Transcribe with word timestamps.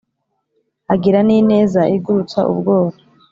Agira 0.93 1.19
n'ineza 1.27 1.81
igurutsa 1.95 2.39
ubworo 2.51 2.91